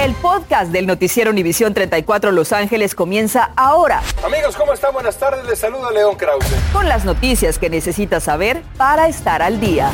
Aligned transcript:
El 0.00 0.14
podcast 0.14 0.72
del 0.72 0.86
noticiero 0.86 1.30
Univisión 1.30 1.74
34 1.74 2.32
Los 2.32 2.54
Ángeles 2.54 2.94
comienza 2.94 3.50
ahora. 3.54 4.00
Amigos, 4.24 4.56
¿cómo 4.56 4.72
están? 4.72 4.94
Buenas 4.94 5.18
tardes. 5.18 5.44
Les 5.44 5.58
saluda 5.58 5.90
León 5.90 6.16
Krause. 6.16 6.54
Con 6.72 6.88
las 6.88 7.04
noticias 7.04 7.58
que 7.58 7.68
necesitas 7.68 8.22
saber 8.24 8.62
para 8.78 9.08
estar 9.08 9.42
al 9.42 9.60
día. 9.60 9.90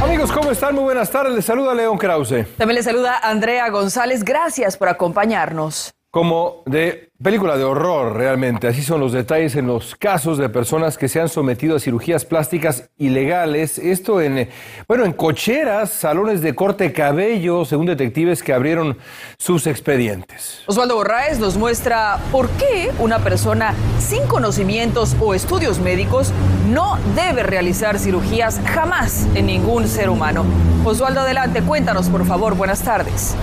Amigos, 0.00 0.30
¿cómo 0.30 0.52
están? 0.52 0.76
Muy 0.76 0.84
buenas 0.84 1.10
tardes. 1.10 1.34
Les 1.34 1.44
saluda 1.44 1.74
León 1.74 1.98
Krause. 1.98 2.46
También 2.56 2.76
les 2.76 2.84
saluda 2.84 3.18
Andrea 3.18 3.68
González. 3.70 4.22
Gracias 4.22 4.76
por 4.76 4.88
acompañarnos 4.88 5.92
como 6.10 6.62
de 6.66 7.10
película 7.22 7.56
de 7.56 7.64
horror 7.64 8.16
realmente. 8.16 8.66
Así 8.66 8.82
son 8.82 9.00
los 9.00 9.12
detalles 9.12 9.54
en 9.54 9.66
los 9.66 9.94
casos 9.94 10.38
de 10.38 10.48
personas 10.48 10.98
que 10.98 11.08
se 11.08 11.20
han 11.20 11.28
sometido 11.28 11.76
a 11.76 11.80
cirugías 11.80 12.24
plásticas 12.24 12.90
ilegales. 12.96 13.78
Esto 13.78 14.20
en, 14.20 14.48
bueno, 14.88 15.04
en 15.04 15.12
cocheras, 15.12 15.90
salones 15.90 16.40
de 16.40 16.54
corte 16.54 16.92
cabello, 16.92 17.64
según 17.64 17.86
detectives 17.86 18.42
que 18.42 18.52
abrieron 18.52 18.98
sus 19.38 19.66
expedientes. 19.66 20.62
Osvaldo 20.66 20.96
Borraes 20.96 21.38
nos 21.38 21.56
muestra 21.56 22.18
por 22.32 22.48
qué 22.50 22.90
una 22.98 23.20
persona 23.20 23.74
sin 23.98 24.26
conocimientos 24.26 25.14
o 25.20 25.34
estudios 25.34 25.78
médicos 25.78 26.32
no 26.70 26.98
debe 27.14 27.42
realizar 27.42 27.98
cirugías 27.98 28.60
jamás 28.64 29.26
en 29.34 29.46
ningún 29.46 29.86
ser 29.86 30.10
humano. 30.10 30.44
Osvaldo, 30.84 31.20
adelante, 31.20 31.62
cuéntanos 31.62 32.08
por 32.08 32.26
favor. 32.26 32.54
Buenas 32.56 32.82
tardes. 32.82 33.36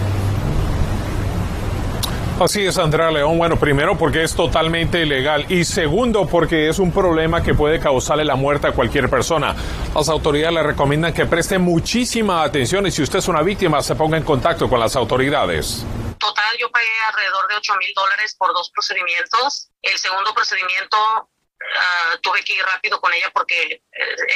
Así 2.40 2.64
es, 2.64 2.78
Andrea 2.78 3.10
León. 3.10 3.36
Bueno, 3.40 3.58
primero 3.58 3.98
porque 3.98 4.22
es 4.22 4.36
totalmente 4.36 5.02
ilegal 5.02 5.52
y 5.52 5.66
segundo 5.66 6.28
porque 6.28 6.70
es 6.70 6.78
un 6.78 6.92
problema 6.92 7.42
que 7.42 7.56
puede 7.56 7.80
causarle 7.80 8.24
la 8.24 8.36
muerte 8.36 8.68
a 8.68 8.74
cualquier 8.74 9.10
persona. 9.10 9.56
Las 9.96 10.08
autoridades 10.08 10.54
le 10.54 10.62
recomiendan 10.62 11.16
que 11.16 11.26
preste 11.26 11.58
muchísima 11.58 12.44
atención 12.44 12.86
y 12.86 12.92
si 12.92 13.02
usted 13.02 13.20
es 13.20 13.28
una 13.28 13.42
víctima 13.42 13.82
se 13.82 13.96
ponga 13.96 14.18
en 14.18 14.24
contacto 14.24 14.70
con 14.70 14.80
las 14.80 14.96
autoridades. 14.96 15.84
Total, 16.20 16.56
yo 16.60 16.70
pagué 16.70 16.86
alrededor 17.08 17.48
de 17.48 17.56
8 17.56 17.74
mil 17.80 17.92
dólares 17.96 18.36
por 18.38 18.54
dos 18.54 18.70
procedimientos. 18.70 19.72
El 19.82 19.98
segundo 19.98 20.32
procedimiento 20.36 20.96
ah, 20.96 22.18
tuve 22.22 22.44
que 22.44 22.54
ir 22.54 22.64
rápido 22.64 23.02
con 23.02 23.12
ella 23.14 23.32
porque 23.34 23.64
eh, 23.64 23.82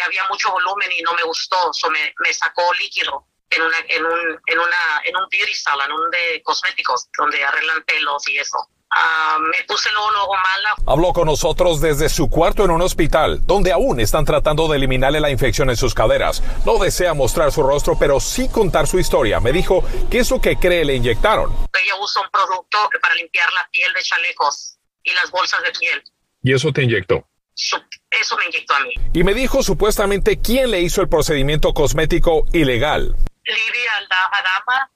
había 0.03 0.27
mucho 0.27 0.49
volumen 0.51 0.89
y 0.91 1.03
no 1.03 1.13
me 1.13 1.21
gustó, 1.21 1.71
so 1.71 1.91
me, 1.91 2.15
me 2.17 2.33
sacó 2.33 2.63
líquido 2.79 3.27
en, 3.51 3.61
una, 3.61 3.77
en, 3.87 4.05
un, 4.05 4.41
en, 4.45 4.59
una, 4.59 5.01
en 5.05 5.15
un 5.15 5.27
beauty 5.29 5.53
salon, 5.53 5.91
un 5.91 6.09
de 6.09 6.41
cosméticos, 6.43 7.07
donde 7.17 7.43
arreglan 7.43 7.83
pelos 7.83 8.27
y 8.27 8.37
eso. 8.37 8.57
Uh, 8.93 9.39
me 9.39 9.63
puse 9.65 9.89
luego, 9.93 10.11
luego 10.11 10.33
mala. 10.33 10.75
Habló 10.85 11.13
con 11.13 11.25
nosotros 11.25 11.79
desde 11.79 12.09
su 12.09 12.29
cuarto 12.29 12.65
en 12.65 12.71
un 12.71 12.81
hospital, 12.81 13.39
donde 13.45 13.71
aún 13.71 14.01
están 14.01 14.25
tratando 14.25 14.67
de 14.67 14.75
eliminarle 14.75 15.21
la 15.21 15.29
infección 15.29 15.69
en 15.69 15.77
sus 15.77 15.93
caderas. 15.93 16.43
No 16.65 16.77
desea 16.77 17.13
mostrar 17.13 17.53
su 17.53 17.63
rostro, 17.63 17.97
pero 17.97 18.19
sí 18.19 18.49
contar 18.49 18.87
su 18.87 18.99
historia. 18.99 19.39
Me 19.39 19.53
dijo 19.53 19.81
que 20.09 20.19
es 20.19 20.29
lo 20.29 20.41
que 20.41 20.57
cree 20.57 20.83
le 20.83 20.95
inyectaron. 20.95 21.53
Ella 21.53 21.95
usa 22.01 22.21
un 22.21 22.29
producto 22.31 22.89
para 23.01 23.15
limpiar 23.15 23.51
la 23.53 23.65
piel 23.71 23.93
de 23.93 24.01
chalecos 24.01 24.77
y 25.03 25.13
las 25.13 25.31
bolsas 25.31 25.63
de 25.63 25.71
piel. 25.71 26.03
¿Y 26.43 26.53
eso 26.53 26.73
te 26.73 26.83
inyectó? 26.83 27.25
Eso 27.55 28.37
me 28.37 28.45
inyectó 28.45 28.73
a 28.73 28.79
mí. 28.81 28.93
Y 29.13 29.23
me 29.23 29.33
dijo 29.33 29.63
supuestamente 29.63 30.41
quién 30.41 30.69
le 30.69 30.81
hizo 30.81 31.01
el 31.01 31.07
procedimiento 31.07 31.73
cosmético 31.73 32.43
ilegal. 32.51 33.15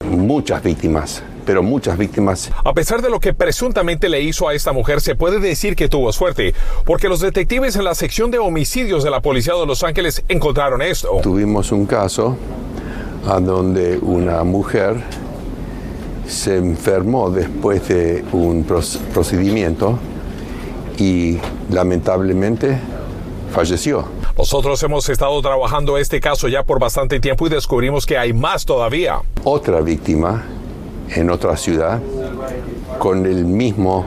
Muchas 0.01 0.63
víctimas, 0.63 1.23
pero 1.45 1.61
muchas 1.61 1.97
víctimas. 1.97 2.51
A 2.63 2.73
pesar 2.73 3.01
de 3.01 3.09
lo 3.09 3.19
que 3.19 3.33
presuntamente 3.33 4.09
le 4.09 4.21
hizo 4.21 4.47
a 4.47 4.53
esta 4.53 4.71
mujer, 4.71 5.01
se 5.01 5.15
puede 5.15 5.39
decir 5.39 5.75
que 5.75 5.89
tuvo 5.89 6.11
suerte, 6.13 6.53
porque 6.85 7.09
los 7.09 7.19
detectives 7.19 7.75
en 7.75 7.83
la 7.83 7.95
sección 7.95 8.31
de 8.31 8.39
homicidios 8.39 9.03
de 9.03 9.09
la 9.11 9.21
Policía 9.21 9.53
de 9.55 9.65
Los 9.65 9.83
Ángeles 9.83 10.23
encontraron 10.27 10.81
esto. 10.81 11.19
Tuvimos 11.21 11.71
un 11.71 11.85
caso 11.85 12.37
a 13.27 13.39
donde 13.39 13.97
una 13.97 14.43
mujer 14.43 14.95
se 16.27 16.57
enfermó 16.57 17.29
después 17.29 17.87
de 17.87 18.23
un 18.31 18.63
procedimiento 18.63 19.99
y 20.97 21.37
lamentablemente 21.69 22.79
falleció. 23.53 24.14
Nosotros 24.37 24.83
hemos 24.83 25.07
estado 25.07 25.41
trabajando 25.41 25.97
este 25.97 26.19
caso 26.19 26.49
ya 26.49 26.63
por 26.63 26.77
bastante 26.77 27.21
tiempo 27.21 27.47
y 27.47 27.49
descubrimos 27.49 28.05
que 28.05 28.17
hay 28.17 28.33
más 28.33 28.65
todavía. 28.65 29.21
Otra 29.45 29.79
víctima 29.79 30.43
en 31.09 31.29
otra 31.29 31.55
ciudad 31.55 32.01
con 32.99 33.25
el 33.25 33.45
mismo 33.45 34.05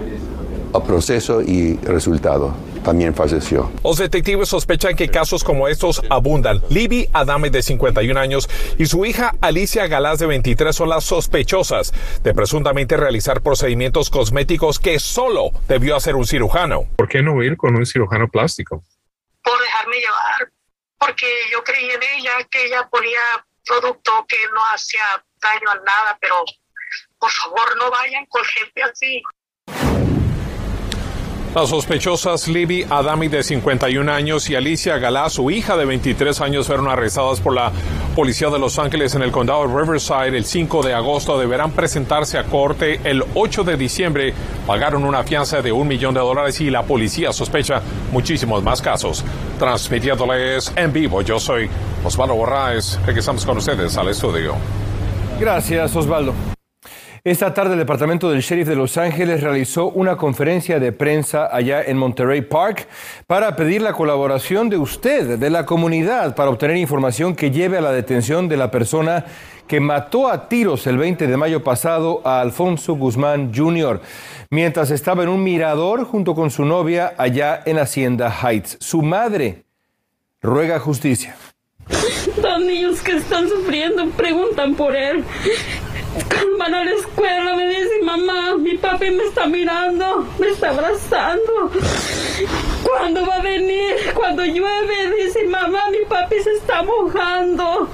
proceso 0.86 1.40
y 1.40 1.76
resultado. 1.78 2.54
También 2.84 3.14
falleció. 3.14 3.70
Los 3.82 3.98
detectives 3.98 4.50
sospechan 4.50 4.96
que 4.96 5.08
casos 5.08 5.42
como 5.42 5.66
estos 5.66 6.02
abundan. 6.10 6.62
Libby 6.68 7.08
Adame, 7.12 7.50
de 7.50 7.62
51 7.62 8.18
años, 8.18 8.48
y 8.78 8.86
su 8.86 9.04
hija 9.04 9.34
Alicia 9.40 9.86
Galás, 9.88 10.18
de 10.18 10.26
23, 10.26 10.74
son 10.74 10.88
las 10.88 11.04
sospechosas 11.04 11.92
de 12.22 12.34
presuntamente 12.34 12.96
realizar 12.96 13.42
procedimientos 13.42 14.10
cosméticos 14.10 14.78
que 14.78 14.98
solo 15.00 15.50
debió 15.68 15.96
hacer 15.96 16.16
un 16.16 16.26
cirujano. 16.26 16.84
¿Por 16.96 17.08
qué 17.08 17.22
no 17.22 17.42
ir 17.42 17.56
con 17.56 17.74
un 17.74 17.84
cirujano 17.84 18.28
plástico? 18.28 18.84
Dejarme 19.88 20.00
llevar, 20.00 20.52
porque 20.98 21.50
yo 21.50 21.62
creí 21.64 21.90
en 21.90 22.02
ella, 22.02 22.44
que 22.50 22.64
ella 22.64 22.88
ponía 22.88 23.46
producto 23.64 24.26
que 24.26 24.36
no 24.52 24.64
hacía 24.66 25.24
daño 25.40 25.70
a 25.70 25.74
nada, 25.76 26.18
pero 26.20 26.44
por 27.18 27.30
favor 27.30 27.76
no 27.76 27.90
vayan 27.90 28.26
con 28.26 28.44
gente 28.44 28.82
así. 28.82 29.22
Las 31.58 31.70
sospechosas 31.70 32.46
Libby 32.46 32.86
Adami 32.88 33.26
de 33.26 33.42
51 33.42 34.12
años 34.12 34.48
y 34.48 34.54
Alicia 34.54 34.96
Galá, 34.98 35.28
su 35.28 35.50
hija 35.50 35.76
de 35.76 35.86
23 35.86 36.40
años, 36.40 36.68
fueron 36.68 36.86
arrestadas 36.86 37.40
por 37.40 37.52
la 37.52 37.72
policía 38.14 38.48
de 38.48 38.60
Los 38.60 38.78
Ángeles 38.78 39.16
en 39.16 39.22
el 39.22 39.32
condado 39.32 39.66
de 39.66 39.76
Riverside 39.76 40.38
el 40.38 40.44
5 40.44 40.84
de 40.84 40.94
agosto. 40.94 41.36
Deberán 41.36 41.72
presentarse 41.72 42.38
a 42.38 42.44
corte 42.44 43.00
el 43.02 43.24
8 43.34 43.64
de 43.64 43.76
diciembre. 43.76 44.34
Pagaron 44.68 45.02
una 45.02 45.24
fianza 45.24 45.60
de 45.60 45.72
un 45.72 45.88
millón 45.88 46.14
de 46.14 46.20
dólares 46.20 46.60
y 46.60 46.70
la 46.70 46.84
policía 46.84 47.32
sospecha 47.32 47.82
muchísimos 48.12 48.62
más 48.62 48.80
casos. 48.80 49.24
Transmitiéndoles 49.58 50.72
en 50.76 50.92
vivo, 50.92 51.22
yo 51.22 51.40
soy 51.40 51.68
Osvaldo 52.04 52.36
Borraes. 52.36 53.00
Regresamos 53.04 53.44
con 53.44 53.58
ustedes 53.58 53.96
al 53.96 54.06
estudio. 54.06 54.54
Gracias, 55.40 55.96
Osvaldo. 55.96 56.34
Esta 57.28 57.52
tarde 57.52 57.74
el 57.74 57.78
Departamento 57.80 58.30
del 58.30 58.40
Sheriff 58.40 58.68
de 58.68 58.74
Los 58.74 58.96
Ángeles 58.96 59.42
realizó 59.42 59.90
una 59.90 60.16
conferencia 60.16 60.80
de 60.80 60.92
prensa 60.92 61.54
allá 61.54 61.82
en 61.82 61.98
Monterey 61.98 62.40
Park 62.40 62.88
para 63.26 63.54
pedir 63.54 63.82
la 63.82 63.92
colaboración 63.92 64.70
de 64.70 64.78
usted, 64.78 65.38
de 65.38 65.50
la 65.50 65.66
comunidad, 65.66 66.34
para 66.34 66.48
obtener 66.48 66.78
información 66.78 67.36
que 67.36 67.50
lleve 67.50 67.76
a 67.76 67.82
la 67.82 67.92
detención 67.92 68.48
de 68.48 68.56
la 68.56 68.70
persona 68.70 69.26
que 69.66 69.78
mató 69.78 70.30
a 70.30 70.48
tiros 70.48 70.86
el 70.86 70.96
20 70.96 71.26
de 71.26 71.36
mayo 71.36 71.62
pasado 71.62 72.22
a 72.24 72.40
Alfonso 72.40 72.94
Guzmán 72.94 73.52
Jr. 73.54 74.00
mientras 74.48 74.90
estaba 74.90 75.22
en 75.22 75.28
un 75.28 75.42
mirador 75.42 76.04
junto 76.04 76.34
con 76.34 76.50
su 76.50 76.64
novia 76.64 77.12
allá 77.18 77.60
en 77.66 77.78
Hacienda 77.78 78.34
Heights. 78.42 78.78
Su 78.80 79.02
madre 79.02 79.64
ruega 80.40 80.80
justicia. 80.80 81.36
Los 82.42 82.60
niños 82.62 83.02
que 83.02 83.16
están 83.16 83.50
sufriendo 83.50 84.08
preguntan 84.16 84.74
por 84.74 84.96
él. 84.96 85.22
Van 86.58 86.74
a 86.74 86.84
la 86.84 86.90
escuela, 86.90 87.56
me 87.56 87.68
dice 87.68 88.02
mamá, 88.02 88.56
mi 88.56 88.76
papi 88.76 89.10
me 89.10 89.24
está 89.24 89.46
mirando, 89.46 90.26
me 90.38 90.48
está 90.48 90.70
abrazando. 90.70 91.70
¿Cuándo 92.82 93.26
va 93.26 93.36
a 93.36 93.42
venir? 93.42 94.12
Cuando 94.14 94.44
llueve, 94.44 95.24
dice 95.24 95.46
mamá, 95.46 95.82
mi 95.90 96.04
papi 96.08 96.36
se 96.42 96.52
está 96.54 96.82
mojando. 96.82 97.88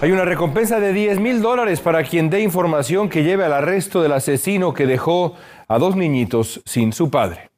Hay 0.00 0.12
una 0.12 0.24
recompensa 0.24 0.78
de 0.78 0.92
10 0.92 1.18
mil 1.18 1.42
dólares 1.42 1.80
para 1.80 2.04
quien 2.04 2.30
dé 2.30 2.40
información 2.40 3.08
que 3.08 3.22
lleve 3.22 3.44
al 3.44 3.52
arresto 3.52 4.02
del 4.02 4.12
asesino 4.12 4.74
que 4.74 4.86
dejó 4.86 5.34
a 5.66 5.78
dos 5.78 5.96
niñitos 5.96 6.60
sin 6.64 6.92
su 6.92 7.10
padre. 7.10 7.50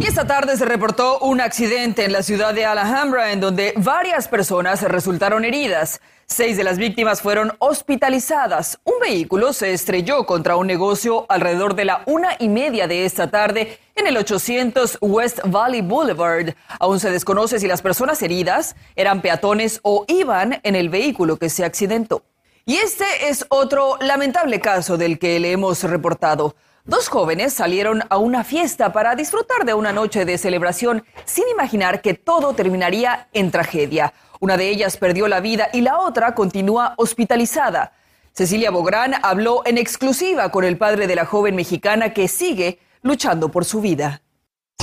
Y 0.00 0.06
esta 0.06 0.26
tarde 0.26 0.56
se 0.56 0.64
reportó 0.64 1.18
un 1.18 1.40
accidente 1.40 2.06
en 2.06 2.12
la 2.12 2.22
ciudad 2.22 2.54
de 2.54 2.64
Alhambra 2.64 3.32
en 3.32 3.40
donde 3.40 3.74
varias 3.76 4.28
personas 4.28 4.82
resultaron 4.82 5.44
heridas. 5.44 6.00
Seis 6.32 6.56
de 6.56 6.62
las 6.62 6.78
víctimas 6.78 7.20
fueron 7.22 7.54
hospitalizadas. 7.58 8.78
Un 8.84 9.00
vehículo 9.00 9.52
se 9.52 9.72
estrelló 9.72 10.26
contra 10.26 10.54
un 10.54 10.68
negocio 10.68 11.26
alrededor 11.28 11.74
de 11.74 11.84
la 11.84 12.04
una 12.06 12.36
y 12.38 12.48
media 12.48 12.86
de 12.86 13.04
esta 13.04 13.32
tarde 13.32 13.80
en 13.96 14.06
el 14.06 14.16
800 14.16 14.98
West 15.00 15.40
Valley 15.44 15.80
Boulevard. 15.80 16.54
Aún 16.78 17.00
se 17.00 17.10
desconoce 17.10 17.58
si 17.58 17.66
las 17.66 17.82
personas 17.82 18.22
heridas 18.22 18.76
eran 18.94 19.22
peatones 19.22 19.80
o 19.82 20.04
iban 20.06 20.60
en 20.62 20.76
el 20.76 20.88
vehículo 20.88 21.36
que 21.36 21.50
se 21.50 21.64
accidentó. 21.64 22.22
Y 22.64 22.76
este 22.76 23.04
es 23.28 23.44
otro 23.48 23.96
lamentable 24.00 24.60
caso 24.60 24.96
del 24.96 25.18
que 25.18 25.40
le 25.40 25.50
hemos 25.50 25.82
reportado. 25.82 26.54
Dos 26.90 27.08
jóvenes 27.08 27.52
salieron 27.52 28.02
a 28.08 28.18
una 28.18 28.42
fiesta 28.42 28.92
para 28.92 29.14
disfrutar 29.14 29.64
de 29.64 29.74
una 29.74 29.92
noche 29.92 30.24
de 30.24 30.36
celebración 30.36 31.04
sin 31.24 31.44
imaginar 31.46 32.02
que 32.02 32.14
todo 32.14 32.52
terminaría 32.52 33.28
en 33.32 33.52
tragedia. 33.52 34.12
Una 34.40 34.56
de 34.56 34.70
ellas 34.70 34.96
perdió 34.96 35.28
la 35.28 35.38
vida 35.38 35.68
y 35.72 35.82
la 35.82 36.00
otra 36.00 36.34
continúa 36.34 36.94
hospitalizada. 36.96 37.92
Cecilia 38.32 38.72
Bográn 38.72 39.14
habló 39.22 39.62
en 39.66 39.78
exclusiva 39.78 40.50
con 40.50 40.64
el 40.64 40.78
padre 40.78 41.06
de 41.06 41.14
la 41.14 41.26
joven 41.26 41.54
mexicana 41.54 42.12
que 42.12 42.26
sigue 42.26 42.80
luchando 43.02 43.50
por 43.50 43.64
su 43.64 43.80
vida. 43.80 44.22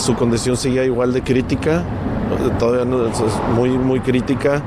Su 0.01 0.15
condición 0.15 0.55
sigue 0.55 0.85
igual 0.85 1.11
de 1.11 1.21
crítica 1.21 1.83
todavía 2.57 2.85
muy, 3.53 3.71
muy 3.71 3.99
crítica 3.99 4.61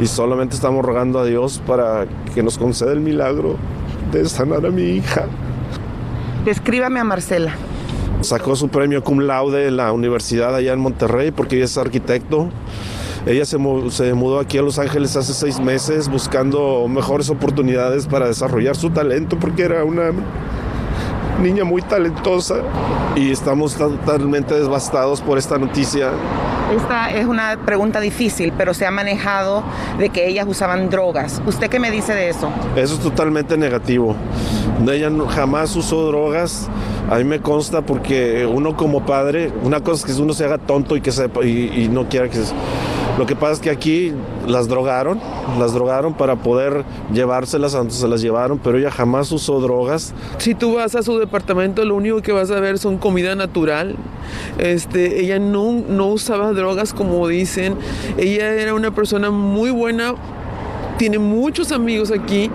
y 0.00 0.06
solamente 0.08 0.56
estamos 0.56 0.84
rogando 0.84 1.20
a 1.20 1.24
Dios 1.24 1.62
para 1.64 2.08
que 2.34 2.42
nos 2.42 2.58
conceda 2.58 2.90
el 2.90 2.98
milagro 2.98 3.56
de 4.10 4.28
sanar 4.28 4.66
a 4.66 4.70
mi 4.70 4.82
hija. 4.82 5.28
Descríbame 6.44 6.98
a 6.98 7.04
Marcela. 7.04 7.54
Sacó 8.20 8.56
su 8.56 8.68
premio 8.68 9.04
cum 9.04 9.20
laude 9.20 9.68
en 9.68 9.76
la 9.76 9.92
universidad 9.92 10.54
allá 10.54 10.72
en 10.72 10.80
Monterrey 10.80 11.30
porque 11.30 11.56
ella 11.56 11.66
es 11.66 11.78
arquitecto. 11.78 12.48
Ella 13.26 13.44
se, 13.44 13.56
se, 13.90 14.14
mudó 14.14 14.40
aquí 14.40 14.58
a 14.58 14.62
Los 14.62 14.80
Ángeles 14.80 15.16
hace 15.16 15.32
seis 15.34 15.60
meses 15.60 16.08
buscando 16.08 16.88
mejores 16.88 17.30
oportunidades 17.30 18.08
para 18.08 18.26
desarrollar 18.26 18.74
su 18.74 18.90
talento 18.90 19.38
porque 19.38 19.62
era 19.62 19.84
una 19.84 20.10
niña 21.40 21.64
muy 21.64 21.82
talentosa 21.82 22.56
y 23.14 23.30
estamos 23.30 23.76
totalmente 23.76 24.54
devastados 24.54 25.20
por 25.20 25.38
esta 25.38 25.58
noticia. 25.58 26.10
Esta 26.74 27.10
es 27.10 27.26
una 27.26 27.58
pregunta 27.64 28.00
difícil, 28.00 28.52
pero 28.56 28.72
se 28.72 28.86
ha 28.86 28.90
manejado 28.90 29.62
de 29.98 30.08
que 30.08 30.26
ellas 30.26 30.46
usaban 30.48 30.88
drogas. 30.90 31.42
¿Usted 31.46 31.68
qué 31.68 31.78
me 31.78 31.90
dice 31.90 32.14
de 32.14 32.30
eso? 32.30 32.50
Eso 32.76 32.94
es 32.94 33.00
totalmente 33.00 33.56
negativo. 33.56 34.16
Ella 34.90 35.10
jamás 35.28 35.76
usó 35.76 36.06
drogas. 36.06 36.68
A 37.10 37.18
mí 37.18 37.24
me 37.24 37.40
consta 37.40 37.82
porque 37.82 38.46
uno 38.46 38.76
como 38.76 39.04
padre, 39.04 39.52
una 39.62 39.80
cosa 39.80 40.06
es 40.06 40.14
que 40.14 40.22
uno 40.22 40.32
se 40.32 40.44
haga 40.44 40.58
tonto 40.58 40.96
y 40.96 41.00
que 41.00 41.12
sepa 41.12 41.44
y, 41.44 41.88
no 41.92 42.08
quiera 42.08 42.28
que 42.28 42.36
se 42.36 42.54
lo 43.18 43.26
que 43.26 43.36
pasa 43.36 43.52
es 43.52 43.60
que 43.60 43.68
aquí 43.68 44.12
las 44.48 44.68
drogaron, 44.68 45.20
las 45.58 45.74
drogaron 45.74 46.14
para 46.14 46.36
poder 46.36 46.82
llevárselas, 47.12 47.74
antes 47.74 47.96
se 47.96 48.08
las 48.08 48.22
llevaron, 48.22 48.58
pero 48.58 48.78
ella 48.78 48.90
jamás 48.90 49.30
usó 49.32 49.60
drogas. 49.60 50.14
Si 50.38 50.54
tú 50.54 50.76
vas 50.76 50.94
a 50.94 51.02
su 51.02 51.18
departamento, 51.18 51.84
lo 51.84 51.94
único 51.94 52.22
que 52.22 52.32
vas 52.32 52.50
a 52.50 52.58
ver 52.58 52.78
son 52.78 52.96
comida 52.96 53.34
natural. 53.34 53.96
Este, 54.56 55.20
ella 55.20 55.38
no, 55.38 55.72
no 55.72 56.06
usaba 56.06 56.52
drogas 56.52 56.94
como 56.94 57.28
dicen. 57.28 57.76
Ella 58.16 58.48
era 58.54 58.72
una 58.72 58.94
persona 58.94 59.30
muy 59.30 59.70
buena, 59.70 60.14
tiene 60.96 61.18
muchos 61.18 61.70
amigos 61.70 62.10
aquí 62.10 62.50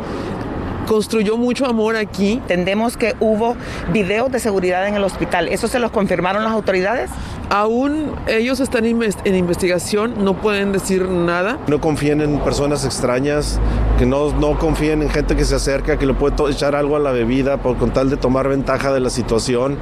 construyó 0.88 1.38
mucho 1.38 1.68
amor 1.68 1.96
aquí. 1.96 2.34
Entendemos 2.34 2.98
que 2.98 3.16
hubo 3.20 3.56
videos 3.94 4.32
de 4.32 4.40
seguridad 4.40 4.88
en 4.88 4.96
el 4.96 5.04
hospital. 5.04 5.50
¿Eso 5.50 5.68
se 5.68 5.78
los 5.78 5.92
confirmaron 5.92 6.44
las 6.44 6.54
autoridades? 6.54 7.12
Aún 7.50 8.12
ellos 8.28 8.60
están 8.60 8.86
en 8.86 9.36
investigación, 9.36 10.16
no 10.24 10.34
pueden 10.34 10.72
decir 10.72 11.08
nada. 11.08 11.60
No 11.68 11.80
confíen 11.80 12.22
en 12.22 12.40
personas 12.40 12.84
extrañas, 12.84 13.60
que 13.98 14.06
no, 14.06 14.34
no 14.34 14.58
confíen 14.58 15.02
en 15.02 15.10
gente 15.10 15.36
que 15.36 15.46
se 15.46 15.56
acerca, 15.56 15.98
que 15.98 16.06
le 16.06 16.14
puede 16.14 16.36
echar 16.52 16.76
algo 16.76 16.96
a 16.96 17.00
la 17.00 17.12
bebida 17.12 17.58
por, 17.58 17.78
con 17.78 17.92
tal 17.92 18.10
de 18.10 18.18
tomar 18.18 18.50
ventaja 18.50 18.92
de 18.92 19.00
la 19.00 19.10
situación. 19.10 19.78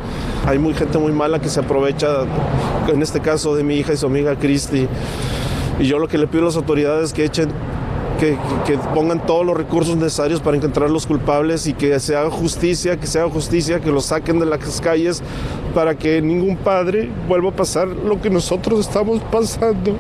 Hay 0.46 0.60
muy 0.60 0.74
gente 0.74 0.98
muy 0.98 1.12
mala 1.12 1.40
que 1.40 1.50
se 1.50 1.60
aprovecha, 1.60 2.08
en 2.88 3.02
este 3.02 3.20
caso 3.20 3.56
de 3.56 3.64
mi 3.64 3.76
hija 3.76 3.94
y 3.94 3.98
su 3.98 4.06
amiga 4.06 4.36
Christy. 4.36 4.88
Y 5.80 5.86
yo 5.86 6.00
lo 6.00 6.08
que 6.08 6.18
le 6.18 6.28
pido 6.28 6.44
a 6.44 6.46
las 6.46 6.56
autoridades 6.56 7.06
es 7.06 7.14
que 7.14 7.26
echen 7.26 7.50
que, 8.18 8.38
pongan 8.94 9.26
todos 9.26 9.46
los 9.46 9.56
recursos 9.56 9.96
necesarios 9.96 10.40
para 10.40 10.58
encontrar 10.58 10.90
los 10.90 11.06
culpables 11.06 11.68
y 11.68 11.74
que 11.74 12.00
se 12.00 12.16
haga 12.16 12.30
justicia, 12.30 13.00
que 13.00 13.08
se 13.08 13.20
haga 13.20 13.30
justicia, 13.30 13.80
que 13.80 13.92
los 13.92 14.06
saquen 14.06 14.40
de 14.40 14.46
las 14.46 14.82
calles 14.82 15.22
para 15.74 15.96
que 15.96 16.22
ningún 16.22 16.58
padre 16.58 17.10
vuelva 17.28 17.50
a 17.50 17.56
pasar 17.56 17.88
lo 17.88 18.22
que 18.22 18.30
nosotros 18.30 18.80
estamos 18.80 19.22
pasando 19.32 19.96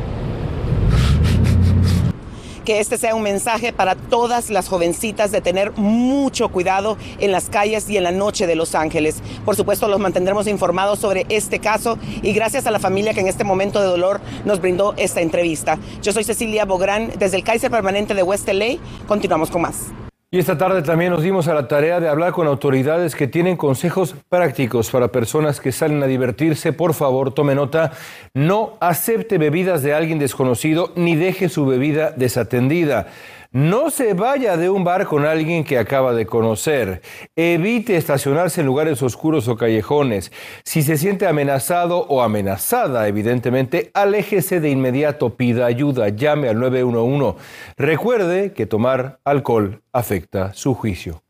que 2.65 2.79
este 2.79 2.97
sea 2.97 3.15
un 3.15 3.23
mensaje 3.23 3.71
para 3.71 3.95
todas 3.95 4.49
las 4.49 4.67
jovencitas 4.67 5.31
de 5.31 5.39
tener 5.39 5.71
mucho 5.73 6.49
cuidado 6.49 6.97
en 7.19 7.31
las 7.31 7.49
calles 7.49 7.89
y 7.89 7.97
en 7.97 8.03
la 8.03 8.11
noche 8.11 8.47
de 8.47 8.55
Los 8.55 8.75
Ángeles. 8.75 9.21
Por 9.45 9.55
supuesto, 9.55 9.87
los 9.87 9.99
mantendremos 9.99 10.47
informados 10.47 10.99
sobre 10.99 11.25
este 11.29 11.59
caso 11.59 11.97
y 12.21 12.33
gracias 12.33 12.67
a 12.67 12.71
la 12.71 12.79
familia 12.79 13.13
que 13.13 13.21
en 13.21 13.27
este 13.27 13.43
momento 13.43 13.79
de 13.79 13.87
dolor 13.87 14.19
nos 14.43 14.59
brindó 14.59 14.93
esta 14.97 15.21
entrevista. 15.21 15.77
Yo 16.01 16.11
soy 16.11 16.23
Cecilia 16.23 16.65
Bográn 16.65 17.11
desde 17.17 17.37
el 17.37 17.43
Kaiser 17.43 17.71
Permanente 17.71 18.13
de 18.13 18.23
West 18.23 18.49
LA. 18.49 18.77
Continuamos 19.07 19.49
con 19.49 19.61
más. 19.61 20.04
Y 20.35 20.39
esta 20.39 20.57
tarde 20.57 20.81
también 20.81 21.13
nos 21.13 21.23
dimos 21.23 21.47
a 21.47 21.53
la 21.53 21.69
tarea 21.69 22.01
de 22.01 22.09
hablar 22.09 22.33
con 22.33 22.45
autoridades 22.45 23.15
que 23.15 23.25
tienen 23.25 23.55
consejos 23.55 24.17
prácticos 24.27 24.91
para 24.91 25.07
personas 25.07 25.61
que 25.61 25.71
salen 25.71 26.03
a 26.03 26.07
divertirse. 26.07 26.73
Por 26.73 26.93
favor, 26.93 27.33
tome 27.33 27.55
nota, 27.55 27.93
no 28.33 28.73
acepte 28.81 29.37
bebidas 29.37 29.81
de 29.81 29.93
alguien 29.93 30.19
desconocido 30.19 30.91
ni 30.97 31.15
deje 31.15 31.47
su 31.47 31.65
bebida 31.65 32.11
desatendida. 32.11 33.07
No 33.55 33.89
se 33.89 34.13
vaya 34.13 34.57
de 34.57 34.69
un 34.69 34.83
bar 34.83 35.05
con 35.05 35.25
alguien 35.25 35.63
que 35.63 35.79
acaba 35.79 36.11
de 36.11 36.25
conocer. 36.25 37.01
Evite 37.37 37.95
estacionarse 37.95 38.59
en 38.59 38.67
lugares 38.67 39.01
oscuros 39.01 39.47
o 39.47 39.55
callejones. 39.55 40.33
Si 40.65 40.83
se 40.83 40.97
siente 40.97 41.25
amenazado 41.25 41.99
o 41.99 42.21
amenazada, 42.21 43.07
evidentemente, 43.07 43.91
aléjese 43.93 44.59
de 44.59 44.71
inmediato, 44.71 45.37
pida 45.37 45.67
ayuda, 45.67 46.09
llame 46.09 46.49
al 46.49 46.59
911. 46.59 47.39
Recuerde 47.77 48.51
que 48.51 48.65
tomar 48.65 49.19
alcohol 49.23 49.81
afecta 49.93 50.53
su 50.53 50.73
juicio. 50.73 51.23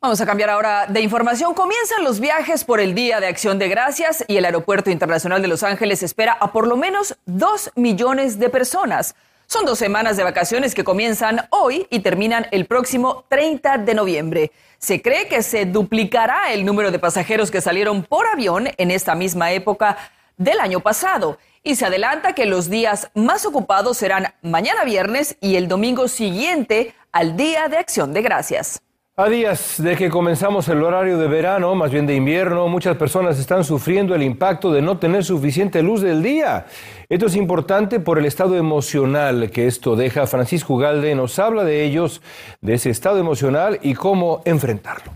Vamos 0.00 0.20
a 0.20 0.26
cambiar 0.26 0.50
ahora 0.50 0.86
de 0.88 1.00
información. 1.00 1.54
Comienzan 1.54 2.02
los 2.02 2.18
viajes 2.18 2.64
por 2.64 2.80
el 2.80 2.96
Día 2.96 3.20
de 3.20 3.28
Acción 3.28 3.60
de 3.60 3.68
Gracias 3.68 4.24
y 4.26 4.36
el 4.36 4.44
Aeropuerto 4.46 4.90
Internacional 4.90 5.42
de 5.42 5.46
Los 5.46 5.62
Ángeles 5.62 6.02
espera 6.02 6.32
a 6.40 6.50
por 6.50 6.66
lo 6.66 6.76
menos 6.76 7.16
dos 7.24 7.70
millones 7.76 8.40
de 8.40 8.48
personas. 8.48 9.14
Son 9.50 9.64
dos 9.64 9.78
semanas 9.78 10.18
de 10.18 10.24
vacaciones 10.24 10.74
que 10.74 10.84
comienzan 10.84 11.48
hoy 11.48 11.86
y 11.88 12.00
terminan 12.00 12.46
el 12.50 12.66
próximo 12.66 13.24
30 13.30 13.78
de 13.78 13.94
noviembre. 13.94 14.52
Se 14.76 15.00
cree 15.00 15.26
que 15.26 15.42
se 15.42 15.64
duplicará 15.64 16.52
el 16.52 16.66
número 16.66 16.90
de 16.90 16.98
pasajeros 16.98 17.50
que 17.50 17.62
salieron 17.62 18.02
por 18.02 18.26
avión 18.26 18.68
en 18.76 18.90
esta 18.90 19.14
misma 19.14 19.52
época 19.52 19.96
del 20.36 20.60
año 20.60 20.80
pasado. 20.80 21.38
Y 21.62 21.76
se 21.76 21.86
adelanta 21.86 22.34
que 22.34 22.44
los 22.44 22.68
días 22.68 23.10
más 23.14 23.46
ocupados 23.46 23.96
serán 23.96 24.34
mañana 24.42 24.84
viernes 24.84 25.38
y 25.40 25.56
el 25.56 25.66
domingo 25.66 26.08
siguiente 26.08 26.94
al 27.10 27.38
Día 27.38 27.68
de 27.68 27.78
Acción 27.78 28.12
de 28.12 28.20
Gracias. 28.20 28.82
A 29.20 29.28
días 29.28 29.82
de 29.82 29.96
que 29.96 30.10
comenzamos 30.10 30.68
el 30.68 30.80
horario 30.80 31.18
de 31.18 31.26
verano, 31.26 31.74
más 31.74 31.90
bien 31.90 32.06
de 32.06 32.14
invierno, 32.14 32.68
muchas 32.68 32.96
personas 32.96 33.36
están 33.40 33.64
sufriendo 33.64 34.14
el 34.14 34.22
impacto 34.22 34.70
de 34.70 34.80
no 34.80 34.98
tener 34.98 35.24
suficiente 35.24 35.82
luz 35.82 36.02
del 36.02 36.22
día. 36.22 36.66
Esto 37.08 37.26
es 37.26 37.34
importante 37.34 37.98
por 37.98 38.20
el 38.20 38.26
estado 38.26 38.54
emocional 38.54 39.50
que 39.50 39.66
esto 39.66 39.96
deja. 39.96 40.28
Francisco 40.28 40.76
Galde 40.76 41.16
nos 41.16 41.36
habla 41.40 41.64
de 41.64 41.84
ellos, 41.84 42.22
de 42.60 42.74
ese 42.74 42.90
estado 42.90 43.18
emocional 43.18 43.80
y 43.82 43.94
cómo 43.94 44.40
enfrentarlo. 44.44 45.10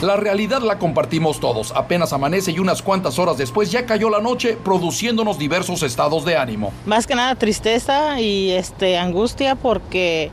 La 0.00 0.14
realidad 0.14 0.62
la 0.62 0.78
compartimos 0.78 1.40
todos. 1.40 1.72
Apenas 1.72 2.12
amanece 2.12 2.52
y 2.52 2.60
unas 2.60 2.80
cuantas 2.80 3.18
horas 3.18 3.36
después 3.36 3.72
ya 3.72 3.86
cayó 3.86 4.08
la 4.08 4.20
noche, 4.20 4.56
produciéndonos 4.62 5.36
diversos 5.36 5.82
estados 5.82 6.24
de 6.24 6.36
ánimo. 6.36 6.72
Más 6.86 7.08
que 7.08 7.16
nada 7.16 7.34
tristeza 7.34 8.20
y 8.20 8.52
este 8.52 8.98
angustia 8.98 9.56
porque 9.56 10.30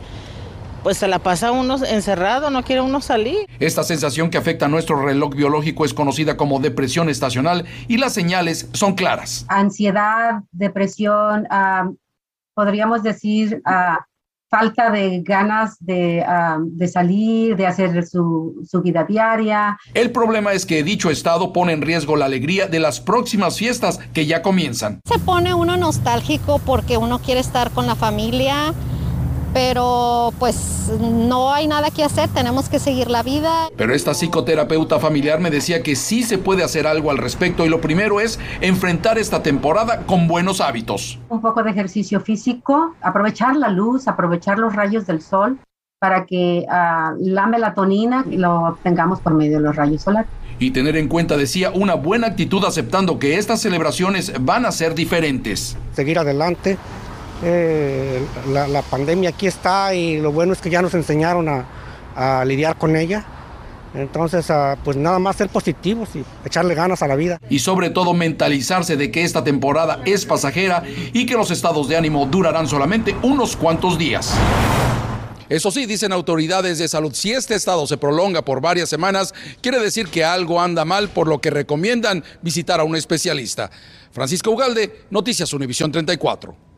pues 0.83 0.97
se 0.97 1.07
la 1.07 1.19
pasa 1.19 1.51
uno 1.51 1.77
encerrado, 1.85 2.49
no 2.49 2.63
quiere 2.63 2.81
uno 2.81 3.01
salir. 3.01 3.47
Esta 3.59 3.83
sensación 3.83 4.29
que 4.29 4.37
afecta 4.37 4.65
a 4.65 4.69
nuestro 4.69 5.03
reloj 5.03 5.35
biológico 5.35 5.85
es 5.85 5.93
conocida 5.93 6.37
como 6.37 6.59
depresión 6.59 7.09
estacional 7.09 7.65
y 7.87 7.97
las 7.97 8.13
señales 8.13 8.69
son 8.73 8.95
claras. 8.95 9.45
Ansiedad, 9.47 10.41
depresión, 10.51 11.47
podríamos 12.53 13.03
decir 13.03 13.61
falta 14.49 14.91
de 14.91 15.21
ganas 15.21 15.77
de, 15.79 16.25
de, 16.65 16.87
salir, 16.89 17.55
de 17.55 17.65
hacer 17.65 18.05
su, 18.05 18.61
su 18.69 18.81
vida 18.81 19.05
diaria. 19.05 19.77
El 19.93 20.11
problema 20.11 20.51
es 20.51 20.65
que 20.65 20.83
dicho 20.83 21.09
estado 21.09 21.53
pone 21.53 21.71
en 21.71 21.81
riesgo 21.81 22.17
la 22.17 22.25
alegría 22.25 22.67
de 22.67 22.81
las 22.81 22.99
próximas 22.99 23.57
fiestas 23.57 23.97
que 24.13 24.25
ya 24.25 24.41
comienzan. 24.41 24.99
Se 25.05 25.17
pone 25.19 25.53
uno 25.53 25.77
nostálgico 25.77 26.59
porque 26.59 26.97
uno 26.97 27.19
quiere 27.19 27.39
estar 27.39 27.71
con 27.71 27.87
la 27.87 27.95
familia 27.95 28.73
pero 29.53 30.33
pues 30.39 30.91
no 30.99 31.53
hay 31.53 31.67
nada 31.67 31.91
que 31.91 32.03
hacer, 32.03 32.29
tenemos 32.29 32.69
que 32.69 32.79
seguir 32.79 33.09
la 33.09 33.23
vida. 33.23 33.69
Pero 33.75 33.93
esta 33.93 34.13
psicoterapeuta 34.13 34.99
familiar 34.99 35.39
me 35.39 35.51
decía 35.51 35.83
que 35.83 35.95
sí 35.95 36.23
se 36.23 36.37
puede 36.37 36.63
hacer 36.63 36.87
algo 36.87 37.11
al 37.11 37.17
respecto 37.17 37.65
y 37.65 37.69
lo 37.69 37.81
primero 37.81 38.19
es 38.19 38.39
enfrentar 38.61 39.17
esta 39.17 39.43
temporada 39.43 40.05
con 40.05 40.27
buenos 40.27 40.61
hábitos. 40.61 41.19
Un 41.29 41.41
poco 41.41 41.63
de 41.63 41.71
ejercicio 41.71 42.21
físico, 42.21 42.95
aprovechar 43.01 43.55
la 43.55 43.69
luz, 43.69 44.07
aprovechar 44.07 44.59
los 44.59 44.75
rayos 44.75 45.05
del 45.05 45.21
sol 45.21 45.59
para 45.99 46.25
que 46.25 46.65
uh, 46.67 47.15
la 47.19 47.45
melatonina 47.45 48.25
lo 48.27 48.69
obtengamos 48.69 49.19
por 49.19 49.35
medio 49.35 49.57
de 49.57 49.63
los 49.63 49.75
rayos 49.75 50.01
solares. 50.01 50.31
Y 50.57 50.71
tener 50.71 50.97
en 50.97 51.07
cuenta, 51.07 51.37
decía, 51.37 51.71
una 51.71 51.93
buena 51.93 52.27
actitud 52.27 52.63
aceptando 52.65 53.19
que 53.19 53.37
estas 53.37 53.61
celebraciones 53.61 54.33
van 54.41 54.65
a 54.65 54.71
ser 54.71 54.95
diferentes. 54.95 55.77
Seguir 55.93 56.17
adelante, 56.17 56.77
eh, 57.43 58.23
la, 58.49 58.81
pandemia 58.83 59.29
aquí 59.29 59.47
está 59.47 59.93
y 59.95 60.19
lo 60.19 60.31
bueno 60.31 60.53
es 60.53 60.61
que 60.61 60.69
ya 60.69 60.81
nos 60.81 60.93
enseñaron 60.93 61.47
a, 61.49 62.45
lidiar 62.45 62.77
con 62.77 62.95
ella. 62.95 63.25
Entonces, 63.93 64.49
ah, 64.49 64.77
pues 64.83 64.95
nada 64.95 65.19
más 65.19 65.35
ser 65.35 65.49
positivos 65.49 66.09
y 66.15 66.23
echarle 66.45 66.75
ganas 66.75 67.01
a 67.01 67.07
la 67.07 67.15
vida. 67.15 67.39
Y 67.49 67.59
sobre 67.59 67.89
todo 67.89 68.13
mentalizarse 68.13 68.95
de 68.95 69.11
que 69.11 69.23
esta 69.23 69.43
temporada 69.43 70.01
es 70.05 70.25
pasajera 70.25 70.83
y 71.13 71.25
que 71.25 71.33
los 71.33 71.51
estados 71.51 71.89
de 71.89 71.97
ánimo 71.97 72.25
durarán 72.25 72.67
solamente 72.67 73.15
unos 73.21 73.57
cuantos 73.57 73.97
días. 73.97 74.33
Eso 75.49 75.69
sí, 75.69 75.85
dicen 75.85 76.13
autoridades 76.13 76.77
de 76.77 76.87
salud, 76.87 77.13
si 77.13 77.33
este 77.33 77.55
estado 77.55 77.85
se 77.85 77.97
prolonga 77.97 78.45
por 78.45 78.61
varias 78.61 78.87
semanas, 78.87 79.33
quiere 79.61 79.79
decir 79.79 80.07
que 80.07 80.23
algo 80.23 80.61
anda 80.61 80.85
mal, 80.85 81.09
por 81.09 81.27
lo 81.27 81.41
que 81.41 81.49
recomiendan 81.49 82.23
visitar 82.41 82.79
a 82.79 82.85
un 82.85 82.95
especialista. 82.95 83.69
Francisco 84.13 84.51
Ugalde, 84.51 85.05
Noticias 85.09 85.51
Univisión 85.51 85.91
34. 85.91 86.70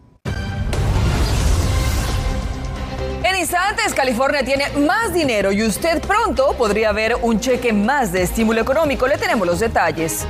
California 3.94 4.44
tiene 4.44 4.70
más 4.80 5.14
dinero 5.14 5.52
y 5.52 5.64
usted 5.64 6.02
pronto 6.02 6.56
podría 6.58 6.92
ver 6.92 7.16
un 7.22 7.40
cheque 7.40 7.72
más 7.72 8.12
de 8.12 8.24
estímulo 8.24 8.60
económico. 8.60 9.08
Le 9.08 9.18
tenemos 9.18 9.46
los 9.46 9.60
detalles. 9.60 10.26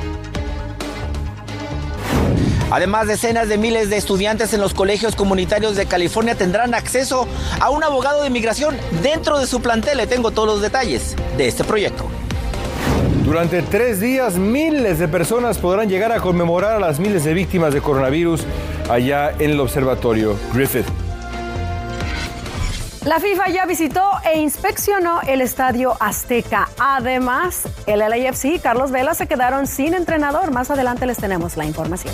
Además, 2.69 3.07
decenas 3.07 3.47
de 3.47 3.57
miles 3.57 3.89
de 3.89 3.97
estudiantes 3.97 4.53
en 4.53 4.61
los 4.61 4.73
colegios 4.73 5.15
comunitarios 5.15 5.75
de 5.75 5.85
California 5.85 6.35
tendrán 6.35 6.73
acceso 6.73 7.27
a 7.59 7.69
un 7.69 7.83
abogado 7.83 8.21
de 8.21 8.27
inmigración 8.27 8.77
dentro 9.01 9.39
de 9.39 9.47
su 9.47 9.61
plantel. 9.61 9.97
Le 9.97 10.07
tengo 10.07 10.31
todos 10.31 10.47
los 10.47 10.61
detalles 10.61 11.15
de 11.37 11.47
este 11.47 11.63
proyecto. 11.63 12.05
Durante 13.23 13.61
tres 13.61 13.99
días, 13.99 14.35
miles 14.35 14.99
de 14.99 15.07
personas 15.07 15.57
podrán 15.57 15.87
llegar 15.87 16.11
a 16.11 16.19
conmemorar 16.19 16.73
a 16.73 16.79
las 16.79 16.99
miles 16.99 17.23
de 17.23 17.33
víctimas 17.33 17.73
de 17.73 17.81
coronavirus 17.81 18.41
allá 18.89 19.31
en 19.39 19.51
el 19.51 19.59
observatorio 19.59 20.37
Griffith. 20.53 20.85
La 23.05 23.19
FIFA 23.19 23.49
ya 23.49 23.65
visitó 23.65 24.01
e 24.23 24.39
inspeccionó 24.39 25.19
el 25.27 25.41
estadio 25.41 25.97
Azteca. 25.99 26.69
Además, 26.79 27.63
el 27.85 27.99
LAFC 27.99 28.45
y 28.45 28.59
Carlos 28.59 28.91
Vela 28.91 29.13
se 29.13 29.27
quedaron 29.27 29.67
sin 29.67 29.93
entrenador. 29.93 30.51
Más 30.51 30.71
adelante 30.71 31.05
les 31.05 31.17
tenemos 31.17 31.57
la 31.57 31.65
información. 31.65 32.13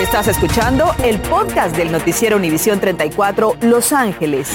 Estás 0.00 0.28
escuchando 0.28 0.94
el 1.02 1.20
podcast 1.22 1.76
del 1.76 1.90
noticiero 1.90 2.36
Univisión 2.36 2.78
34 2.78 3.56
Los 3.62 3.92
Ángeles. 3.92 4.48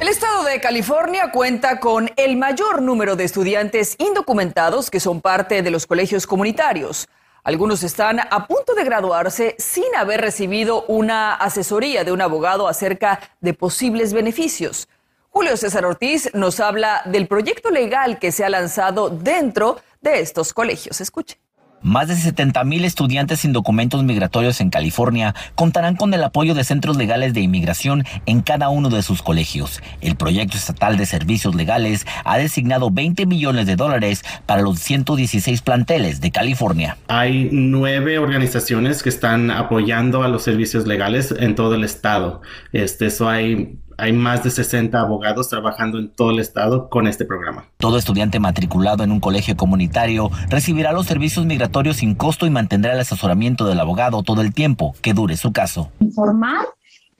El 0.00 0.08
estado 0.08 0.44
de 0.44 0.62
California 0.62 1.30
cuenta 1.30 1.78
con 1.78 2.10
el 2.16 2.38
mayor 2.38 2.80
número 2.80 3.16
de 3.16 3.24
estudiantes 3.24 3.96
indocumentados 3.98 4.90
que 4.90 4.98
son 4.98 5.20
parte 5.20 5.60
de 5.60 5.70
los 5.70 5.86
colegios 5.86 6.26
comunitarios. 6.26 7.06
Algunos 7.42 7.82
están 7.82 8.20
a 8.20 8.46
punto 8.46 8.74
de 8.74 8.84
graduarse 8.84 9.54
sin 9.58 9.94
haber 9.96 10.20
recibido 10.20 10.84
una 10.88 11.34
asesoría 11.34 12.04
de 12.04 12.12
un 12.12 12.20
abogado 12.20 12.68
acerca 12.68 13.20
de 13.40 13.54
posibles 13.54 14.12
beneficios. 14.12 14.88
Julio 15.30 15.56
César 15.56 15.86
Ortiz 15.86 16.30
nos 16.34 16.60
habla 16.60 17.02
del 17.06 17.28
proyecto 17.28 17.70
legal 17.70 18.18
que 18.18 18.32
se 18.32 18.44
ha 18.44 18.50
lanzado 18.50 19.08
dentro 19.08 19.80
de 20.00 20.20
estos 20.20 20.52
colegios. 20.52 21.00
Escuche. 21.00 21.38
Más 21.82 22.08
de 22.08 22.16
70 22.16 22.62
mil 22.64 22.84
estudiantes 22.84 23.40
sin 23.40 23.54
documentos 23.54 24.04
migratorios 24.04 24.60
en 24.60 24.68
California 24.68 25.34
contarán 25.54 25.96
con 25.96 26.12
el 26.12 26.22
apoyo 26.22 26.54
de 26.54 26.62
centros 26.62 26.98
legales 26.98 27.32
de 27.32 27.40
inmigración 27.40 28.04
en 28.26 28.42
cada 28.42 28.68
uno 28.68 28.90
de 28.90 29.02
sus 29.02 29.22
colegios. 29.22 29.82
El 30.02 30.16
proyecto 30.16 30.58
estatal 30.58 30.98
de 30.98 31.06
servicios 31.06 31.54
legales 31.54 32.06
ha 32.24 32.36
designado 32.36 32.90
20 32.90 33.24
millones 33.24 33.66
de 33.66 33.76
dólares 33.76 34.22
para 34.44 34.60
los 34.60 34.78
116 34.78 35.62
planteles 35.62 36.20
de 36.20 36.30
California. 36.30 36.98
Hay 37.08 37.48
nueve 37.50 38.18
organizaciones 38.18 39.02
que 39.02 39.08
están 39.08 39.50
apoyando 39.50 40.22
a 40.22 40.28
los 40.28 40.42
servicios 40.42 40.86
legales 40.86 41.34
en 41.38 41.54
todo 41.54 41.76
el 41.76 41.84
estado. 41.84 42.42
Este, 42.72 43.06
eso 43.06 43.26
hay 43.26 43.78
hay 44.00 44.12
más 44.12 44.42
de 44.42 44.50
60 44.50 44.98
abogados 44.98 45.48
trabajando 45.48 45.98
en 45.98 46.08
todo 46.08 46.30
el 46.30 46.38
estado 46.38 46.88
con 46.88 47.06
este 47.06 47.24
programa. 47.24 47.64
Todo 47.76 47.98
estudiante 47.98 48.40
matriculado 48.40 49.04
en 49.04 49.12
un 49.12 49.20
colegio 49.20 49.56
comunitario 49.56 50.30
recibirá 50.48 50.92
los 50.92 51.06
servicios 51.06 51.44
migratorios 51.44 51.98
sin 51.98 52.14
costo 52.14 52.46
y 52.46 52.50
mantendrá 52.50 52.94
el 52.94 53.00
asesoramiento 53.00 53.66
del 53.66 53.78
abogado 53.80 54.22
todo 54.22 54.40
el 54.40 54.54
tiempo 54.54 54.94
que 55.02 55.12
dure 55.12 55.36
su 55.36 55.52
caso. 55.52 55.90
Informar 56.00 56.66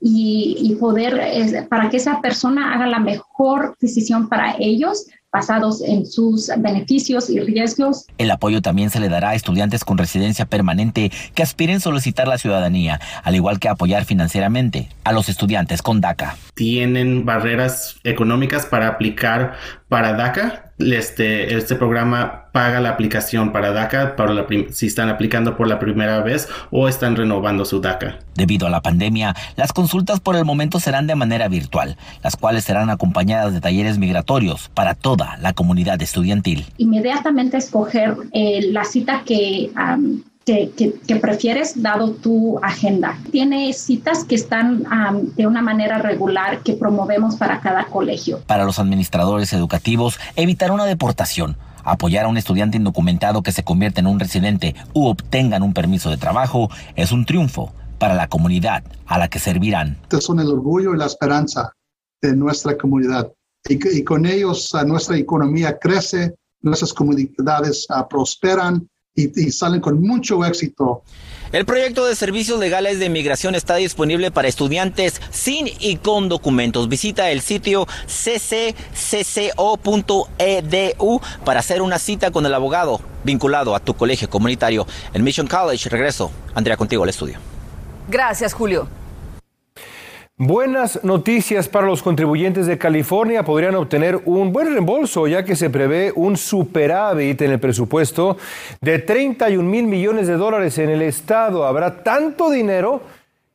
y, 0.00 0.76
poder, 0.80 1.68
para 1.68 1.90
que 1.90 1.98
esa 1.98 2.20
persona 2.22 2.72
haga 2.74 2.86
la 2.86 3.00
mejor 3.00 3.76
decisión 3.80 4.28
para 4.28 4.56
ellos 4.58 5.06
basados 5.32 5.80
en 5.82 6.06
sus 6.06 6.50
beneficios 6.58 7.30
y 7.30 7.40
riesgos. 7.40 8.06
El 8.18 8.30
apoyo 8.30 8.62
también 8.62 8.90
se 8.90 9.00
le 9.00 9.08
dará 9.08 9.30
a 9.30 9.34
estudiantes 9.34 9.84
con 9.84 9.98
residencia 9.98 10.46
permanente 10.46 11.12
que 11.34 11.42
aspiren 11.42 11.76
a 11.76 11.80
solicitar 11.80 12.26
la 12.26 12.38
ciudadanía, 12.38 13.00
al 13.22 13.36
igual 13.36 13.60
que 13.60 13.68
apoyar 13.68 14.04
financieramente 14.04 14.88
a 15.04 15.12
los 15.12 15.28
estudiantes 15.28 15.82
con 15.82 16.00
DACA. 16.00 16.36
Tienen 16.54 17.24
barreras 17.24 17.96
económicas 18.04 18.66
para 18.66 18.88
aplicar 18.88 19.54
para 19.88 20.14
DACA. 20.14 20.69
Este, 20.80 21.56
este 21.56 21.74
programa 21.74 22.46
paga 22.52 22.80
la 22.80 22.90
aplicación 22.90 23.52
para 23.52 23.72
DACA 23.72 24.16
para 24.16 24.46
si 24.72 24.86
están 24.86 25.08
aplicando 25.08 25.56
por 25.56 25.68
la 25.68 25.78
primera 25.78 26.20
vez 26.20 26.48
o 26.70 26.88
están 26.88 27.16
renovando 27.16 27.64
su 27.64 27.80
DACA. 27.80 28.18
Debido 28.34 28.66
a 28.66 28.70
la 28.70 28.80
pandemia, 28.80 29.34
las 29.56 29.72
consultas 29.72 30.20
por 30.20 30.36
el 30.36 30.44
momento 30.44 30.80
serán 30.80 31.06
de 31.06 31.14
manera 31.14 31.48
virtual, 31.48 31.96
las 32.22 32.36
cuales 32.36 32.64
serán 32.64 32.90
acompañadas 32.90 33.52
de 33.52 33.60
talleres 33.60 33.98
migratorios 33.98 34.70
para 34.74 34.94
toda 34.94 35.36
la 35.38 35.52
comunidad 35.52 36.00
estudiantil. 36.02 36.66
Inmediatamente 36.78 37.56
escoger 37.56 38.16
eh, 38.32 38.68
la 38.70 38.84
cita 38.84 39.22
que 39.24 39.70
que, 40.44 41.16
prefieres 41.20 41.82
dado 41.82 42.12
tu 42.12 42.58
agenda. 42.62 43.18
Tiene 43.30 43.72
citas 43.72 44.24
que 44.24 44.34
están 44.34 44.84
de 45.36 45.46
una 45.46 45.62
manera 45.62 45.98
regular 45.98 46.62
que 46.62 46.74
promovemos 46.74 47.36
para 47.36 47.60
cada 47.60 47.84
colegio. 47.86 48.40
Para 48.46 48.64
los 48.64 48.78
administradores 48.78 49.52
educativos, 49.52 50.18
evitar 50.36 50.70
una 50.72 50.86
deportación 50.86 51.56
apoyar 51.82 52.26
a 52.26 52.28
un 52.28 52.36
estudiante 52.36 52.76
indocumentado 52.76 53.42
que 53.42 53.52
se 53.52 53.64
convierte 53.64 54.00
en 54.00 54.06
un 54.06 54.20
residente 54.20 54.74
u 54.92 55.06
obtengan 55.06 55.62
un 55.62 55.72
permiso 55.72 56.10
de 56.10 56.18
trabajo 56.18 56.68
es 56.94 57.10
un 57.10 57.24
triunfo 57.24 57.72
para 57.98 58.14
la 58.14 58.28
comunidad 58.28 58.84
a 59.06 59.18
la 59.18 59.28
que 59.28 59.38
servirán. 59.38 59.96
Son 60.20 60.40
el 60.40 60.48
orgullo 60.48 60.94
y 60.94 60.98
la 60.98 61.06
esperanza 61.06 61.72
de 62.20 62.36
nuestra 62.36 62.76
comunidad. 62.76 63.32
Y, 63.66 63.98
y 63.98 64.04
con 64.04 64.26
ellos 64.26 64.74
nuestra 64.86 65.16
economía 65.16 65.78
crece, 65.78 66.34
nuestras 66.60 66.92
comunidades 66.92 67.86
prosperan 68.10 68.86
y, 69.14 69.50
salen 69.50 69.80
con 69.80 70.00
mucho 70.00 70.44
éxito. 70.44 71.02
El 71.52 71.64
proyecto 71.64 72.06
de 72.06 72.14
servicios 72.14 72.60
legales 72.60 73.00
de 73.00 73.06
inmigración 73.06 73.56
está 73.56 73.74
disponible 73.76 74.30
para 74.30 74.46
estudiantes 74.46 75.20
sin 75.30 75.68
y 75.80 75.96
con 75.96 76.28
documentos. 76.28 76.88
Visita 76.88 77.30
el 77.30 77.40
sitio 77.40 77.88
cccco.edu 78.06 79.50
para 81.44 81.60
hacer 81.60 81.82
una 81.82 81.98
cita 81.98 82.30
con 82.30 82.46
el 82.46 82.54
abogado 82.54 83.00
vinculado 83.24 83.74
a 83.74 83.80
tu 83.80 83.94
colegio 83.94 84.30
comunitario. 84.30 84.86
En 85.12 85.24
Mission 85.24 85.48
College, 85.48 85.88
regreso. 85.88 86.30
Andrea, 86.54 86.76
contigo 86.76 87.02
al 87.02 87.08
estudio. 87.08 87.38
Gracias, 88.08 88.54
Julio. 88.54 88.99
Buenas 90.42 91.04
noticias 91.04 91.68
para 91.68 91.86
los 91.86 92.02
contribuyentes 92.02 92.66
de 92.66 92.78
California. 92.78 93.44
Podrían 93.44 93.74
obtener 93.74 94.22
un 94.24 94.54
buen 94.54 94.72
reembolso 94.72 95.28
ya 95.28 95.44
que 95.44 95.54
se 95.54 95.68
prevé 95.68 96.14
un 96.16 96.38
superávit 96.38 97.42
en 97.42 97.50
el 97.50 97.60
presupuesto 97.60 98.38
de 98.80 99.00
31 99.00 99.62
mil 99.62 99.84
millones 99.84 100.28
de 100.28 100.38
dólares 100.38 100.78
en 100.78 100.88
el 100.88 101.02
estado. 101.02 101.66
Habrá 101.66 102.02
tanto 102.02 102.48
dinero 102.48 103.02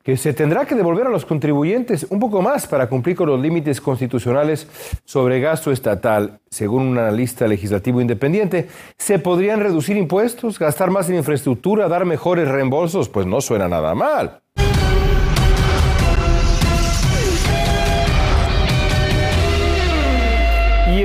que 0.04 0.16
se 0.16 0.32
tendrá 0.32 0.64
que 0.64 0.76
devolver 0.76 1.08
a 1.08 1.10
los 1.10 1.26
contribuyentes 1.26 2.06
un 2.08 2.20
poco 2.20 2.40
más 2.40 2.68
para 2.68 2.88
cumplir 2.88 3.16
con 3.16 3.30
los 3.30 3.40
límites 3.40 3.80
constitucionales 3.80 4.68
sobre 5.04 5.40
gasto 5.40 5.72
estatal. 5.72 6.38
Según 6.48 6.84
un 6.84 6.98
analista 6.98 7.48
legislativo 7.48 8.00
independiente, 8.00 8.68
¿se 8.96 9.18
podrían 9.18 9.58
reducir 9.58 9.96
impuestos, 9.96 10.56
gastar 10.56 10.92
más 10.92 11.10
en 11.10 11.16
infraestructura, 11.16 11.88
dar 11.88 12.04
mejores 12.04 12.46
reembolsos? 12.46 13.08
Pues 13.08 13.26
no 13.26 13.40
suena 13.40 13.66
nada 13.66 13.92
mal. 13.96 14.40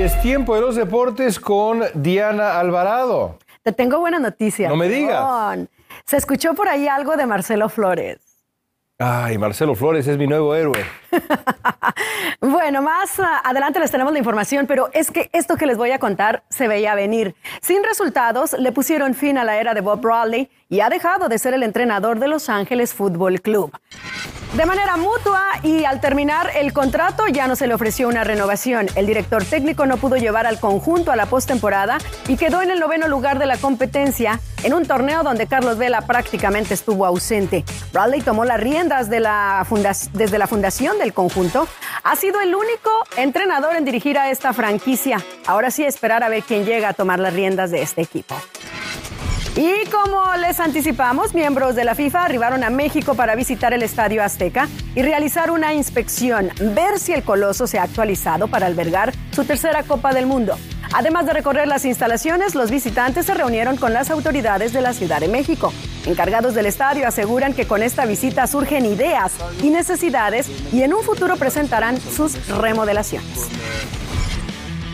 Es 0.02 0.20
tiempo 0.20 0.56
de 0.56 0.60
los 0.60 0.74
deportes 0.74 1.38
con 1.38 1.82
Diana 1.94 2.58
Alvarado. 2.58 3.38
Te 3.62 3.70
tengo 3.70 4.00
buena 4.00 4.18
noticia. 4.18 4.68
No 4.68 4.76
me 4.76 4.88
digas. 4.88 5.60
Se 6.04 6.16
escuchó 6.16 6.54
por 6.54 6.68
ahí 6.68 6.88
algo 6.88 7.16
de 7.16 7.24
Marcelo 7.24 7.68
Flores. 7.68 8.18
Ay, 8.98 9.38
Marcelo 9.38 9.76
Flores 9.76 10.08
es 10.08 10.18
mi 10.18 10.26
nuevo 10.26 10.56
héroe. 10.56 10.84
bueno, 12.40 12.82
más 12.82 13.20
adelante 13.44 13.80
les 13.80 13.90
tenemos 13.90 14.12
la 14.12 14.18
información, 14.18 14.66
pero 14.66 14.88
es 14.92 15.10
que 15.10 15.30
esto 15.32 15.56
que 15.56 15.66
les 15.66 15.76
voy 15.76 15.90
a 15.90 15.98
contar 15.98 16.42
se 16.48 16.68
veía 16.68 16.94
venir. 16.94 17.34
Sin 17.60 17.84
resultados, 17.84 18.54
le 18.58 18.72
pusieron 18.72 19.14
fin 19.14 19.38
a 19.38 19.44
la 19.44 19.58
era 19.58 19.74
de 19.74 19.80
Bob 19.80 20.00
Bradley 20.00 20.50
y 20.68 20.80
ha 20.80 20.88
dejado 20.88 21.28
de 21.28 21.38
ser 21.38 21.54
el 21.54 21.62
entrenador 21.62 22.18
de 22.18 22.28
Los 22.28 22.48
Ángeles 22.48 22.94
Fútbol 22.94 23.40
Club. 23.40 23.72
De 24.54 24.66
manera 24.66 24.98
mutua 24.98 25.42
y 25.62 25.86
al 25.86 26.02
terminar 26.02 26.50
el 26.54 26.74
contrato 26.74 27.26
ya 27.26 27.46
no 27.46 27.56
se 27.56 27.66
le 27.66 27.72
ofreció 27.72 28.06
una 28.06 28.22
renovación. 28.22 28.86
El 28.96 29.06
director 29.06 29.42
técnico 29.42 29.86
no 29.86 29.96
pudo 29.96 30.16
llevar 30.16 30.46
al 30.46 30.60
conjunto 30.60 31.10
a 31.10 31.16
la 31.16 31.24
postemporada 31.24 31.96
y 32.28 32.36
quedó 32.36 32.60
en 32.60 32.70
el 32.70 32.78
noveno 32.78 33.08
lugar 33.08 33.38
de 33.38 33.46
la 33.46 33.56
competencia 33.56 34.40
en 34.62 34.74
un 34.74 34.84
torneo 34.84 35.22
donde 35.22 35.46
Carlos 35.46 35.78
Vela 35.78 36.02
prácticamente 36.02 36.74
estuvo 36.74 37.06
ausente. 37.06 37.64
Bradley 37.94 38.20
tomó 38.20 38.44
las 38.44 38.60
riendas 38.60 39.08
de 39.08 39.26
desde 40.12 40.38
la 40.38 40.46
fundación 40.46 40.98
del 41.02 41.12
conjunto. 41.12 41.68
Ha 42.04 42.16
sido 42.16 42.40
el 42.40 42.54
único 42.54 42.90
entrenador 43.16 43.76
en 43.76 43.84
dirigir 43.84 44.18
a 44.18 44.30
esta 44.30 44.52
franquicia. 44.52 45.18
Ahora 45.46 45.70
sí 45.70 45.84
esperar 45.84 46.22
a 46.22 46.28
ver 46.28 46.42
quién 46.42 46.64
llega 46.64 46.88
a 46.88 46.92
tomar 46.94 47.18
las 47.18 47.34
riendas 47.34 47.70
de 47.70 47.82
este 47.82 48.02
equipo. 48.02 48.34
Y 49.54 49.86
como 49.90 50.34
les 50.36 50.60
anticipamos, 50.60 51.34
miembros 51.34 51.74
de 51.76 51.84
la 51.84 51.94
FIFA 51.94 52.24
arribaron 52.24 52.64
a 52.64 52.70
México 52.70 53.14
para 53.14 53.34
visitar 53.34 53.74
el 53.74 53.82
Estadio 53.82 54.22
Azteca 54.22 54.66
y 54.94 55.02
realizar 55.02 55.50
una 55.50 55.74
inspección, 55.74 56.50
ver 56.74 56.98
si 56.98 57.12
el 57.12 57.22
Coloso 57.22 57.66
se 57.66 57.78
ha 57.78 57.82
actualizado 57.82 58.48
para 58.48 58.66
albergar 58.66 59.12
su 59.30 59.44
tercera 59.44 59.82
Copa 59.82 60.14
del 60.14 60.24
Mundo. 60.24 60.56
Además 60.94 61.24
de 61.24 61.32
recorrer 61.32 61.68
las 61.68 61.86
instalaciones, 61.86 62.54
los 62.54 62.70
visitantes 62.70 63.24
se 63.26 63.34
reunieron 63.34 63.76
con 63.78 63.94
las 63.94 64.10
autoridades 64.10 64.72
de 64.72 64.82
la 64.82 64.92
Ciudad 64.92 65.20
de 65.20 65.28
México. 65.28 65.72
Encargados 66.04 66.54
del 66.54 66.66
estadio 66.66 67.08
aseguran 67.08 67.54
que 67.54 67.66
con 67.66 67.82
esta 67.82 68.04
visita 68.04 68.46
surgen 68.46 68.84
ideas 68.84 69.32
y 69.62 69.70
necesidades 69.70 70.50
y 70.72 70.82
en 70.82 70.92
un 70.92 71.02
futuro 71.02 71.36
presentarán 71.36 71.98
sus 71.98 72.46
remodelaciones. 72.48 73.48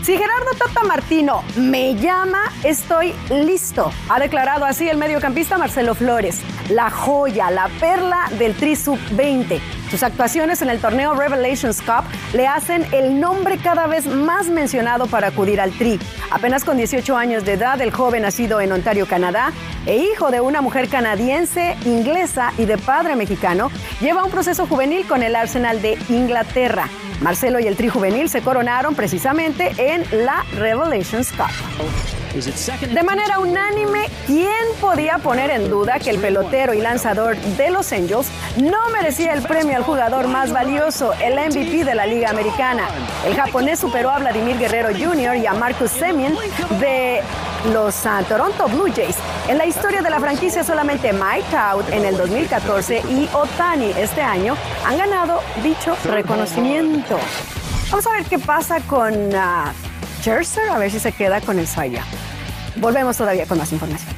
Si 0.01 0.17
Gerardo 0.17 0.51
Tata 0.57 0.83
Martino 0.85 1.43
me 1.57 1.93
llama, 1.93 2.39
estoy 2.63 3.13
listo. 3.29 3.91
Ha 4.07 4.19
declarado 4.19 4.63
así 4.63 4.87
el 4.87 4.97
mediocampista 4.97 5.57
Marcelo 5.57 5.93
Flores, 5.93 6.39
la 6.69 6.89
joya, 6.89 7.51
la 7.51 7.67
perla 7.79 8.29
del 8.39 8.55
Tri 8.55 8.77
Sub 8.77 8.97
20. 9.11 9.59
Sus 9.91 10.01
actuaciones 10.01 10.61
en 10.61 10.69
el 10.69 10.79
torneo 10.79 11.15
Revelations 11.15 11.81
Cup 11.81 12.05
le 12.33 12.47
hacen 12.47 12.85
el 12.93 13.19
nombre 13.19 13.57
cada 13.57 13.87
vez 13.87 14.05
más 14.07 14.47
mencionado 14.47 15.07
para 15.07 15.27
acudir 15.27 15.59
al 15.59 15.71
Tri. 15.71 15.99
Apenas 16.31 16.63
con 16.63 16.77
18 16.77 17.17
años 17.17 17.43
de 17.43 17.53
edad, 17.53 17.81
el 17.81 17.91
joven 17.91 18.21
nacido 18.21 18.61
en 18.61 18.71
Ontario, 18.71 19.05
Canadá, 19.05 19.51
e 19.85 19.97
hijo 19.97 20.31
de 20.31 20.39
una 20.39 20.61
mujer 20.61 20.87
canadiense, 20.87 21.75
inglesa 21.85 22.53
y 22.57 22.65
de 22.65 22.77
padre 22.77 23.17
mexicano, 23.17 23.69
lleva 23.99 24.23
un 24.23 24.31
proceso 24.31 24.65
juvenil 24.65 25.05
con 25.07 25.23
el 25.23 25.35
Arsenal 25.35 25.81
de 25.81 25.97
Inglaterra. 26.07 26.87
Marcelo 27.21 27.59
y 27.59 27.67
el 27.67 27.75
Tri 27.75 27.89
Juvenil 27.89 28.29
se 28.29 28.41
coronaron 28.41 28.95
precisamente 28.95 29.73
en 29.77 30.03
la 30.25 30.45
Revelations 30.55 31.31
Cup. 31.31 31.49
De 32.33 33.03
manera 33.03 33.39
unánime, 33.39 34.07
¿quién 34.27 34.49
podía 34.79 35.17
poner 35.17 35.49
en 35.49 35.69
duda 35.69 35.97
que 35.97 36.11
el 36.11 36.19
pelotero 36.19 36.75
y 36.75 36.79
lanzador 36.79 37.35
de 37.35 37.71
Los 37.71 37.91
Angels 37.91 38.27
no 38.57 38.89
merecía 38.89 39.33
el 39.33 39.41
premio 39.41 39.75
al 39.75 39.83
jugador 39.83 40.27
más 40.27 40.51
valioso, 40.51 41.13
el 41.15 41.33
MVP 41.33 41.83
de 41.85 41.95
la 41.95 42.05
Liga 42.05 42.29
Americana? 42.29 42.87
El 43.25 43.35
japonés 43.35 43.79
superó 43.79 44.11
a 44.11 44.19
Vladimir 44.19 44.59
Guerrero 44.59 44.89
Jr. 44.89 45.37
y 45.37 45.47
a 45.47 45.53
Marcus 45.53 45.89
Semien 45.89 46.35
de 46.79 47.21
los 47.73 48.05
uh, 48.05 48.23
Toronto 48.27 48.67
Blue 48.67 48.91
Jays. 48.95 49.17
En 49.47 49.57
la 49.57 49.65
historia 49.65 50.01
de 50.01 50.09
la 50.09 50.19
franquicia, 50.19 50.63
solamente 50.63 51.11
Mike 51.11 51.47
Trout 51.49 51.89
en 51.91 52.05
el 52.05 52.15
2014 52.15 53.03
y 53.09 53.27
Otani 53.33 53.91
este 53.97 54.21
año 54.21 54.55
han 54.85 54.97
ganado 54.97 55.41
dicho 55.63 55.97
reconocimiento. 56.05 57.17
Vamos 57.89 58.05
a 58.05 58.11
ver 58.11 58.25
qué 58.25 58.37
pasa 58.37 58.79
con 58.81 59.13
uh, 59.33 59.88
Scherzer, 60.19 60.69
a 60.69 60.77
ver 60.77 60.91
si 60.91 60.99
se 60.99 61.11
queda 61.13 61.39
con 61.39 61.59
el 61.59 61.67
Saya. 61.67 62.03
Volvemos 62.75 63.15
todavía 63.17 63.45
con 63.45 63.57
más 63.57 63.71
información. 63.71 64.13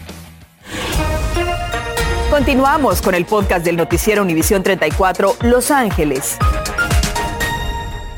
Continuamos 2.31 3.01
con 3.01 3.13
el 3.13 3.25
podcast 3.25 3.63
del 3.63 3.77
noticiero 3.77 4.21
Univisión 4.21 4.63
34 4.63 5.35
Los 5.41 5.69
Ángeles. 5.69 6.37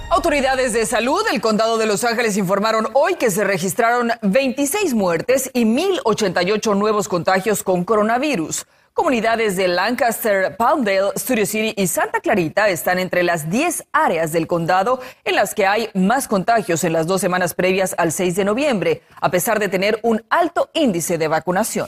Autoridades 0.09 0.71
de 0.71 0.85
salud 0.85 1.25
del 1.29 1.41
condado 1.41 1.77
de 1.77 1.87
Los 1.87 2.03
Ángeles 2.03 2.37
informaron 2.37 2.87
hoy 2.93 3.15
que 3.15 3.31
se 3.31 3.43
registraron 3.43 4.11
26 4.21 4.93
muertes 4.93 5.49
y 5.53 5.65
1.088 5.65 6.77
nuevos 6.77 7.09
contagios 7.09 7.63
con 7.63 7.83
coronavirus. 7.83 8.65
Comunidades 8.95 9.55
de 9.55 9.67
Lancaster, 9.67 10.55
Palmdale, 10.55 11.13
Studio 11.17 11.47
City 11.47 11.73
y 11.75 11.87
Santa 11.87 12.19
Clarita 12.19 12.69
están 12.69 12.99
entre 12.99 13.23
las 13.23 13.49
10 13.49 13.85
áreas 13.91 14.31
del 14.31 14.45
condado 14.45 14.99
en 15.23 15.35
las 15.35 15.55
que 15.55 15.65
hay 15.65 15.89
más 15.95 16.27
contagios 16.27 16.83
en 16.83 16.93
las 16.93 17.07
dos 17.07 17.19
semanas 17.19 17.55
previas 17.55 17.95
al 17.97 18.11
6 18.11 18.35
de 18.35 18.45
noviembre, 18.45 19.01
a 19.19 19.31
pesar 19.31 19.59
de 19.59 19.67
tener 19.67 19.99
un 20.03 20.23
alto 20.29 20.69
índice 20.75 21.17
de 21.17 21.27
vacunación. 21.27 21.87